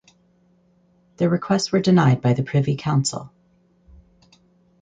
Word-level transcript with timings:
Their 1.17 1.29
requests 1.29 1.71
were 1.71 1.79
denied 1.79 2.21
by 2.21 2.33
the 2.33 2.41
Privy 2.41 2.75
Council. 2.75 3.31